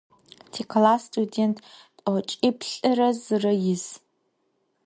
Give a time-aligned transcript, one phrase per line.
[0.53, 1.57] Tiklass studênt
[2.03, 3.85] t'oç'iplh'ıre zıre yis.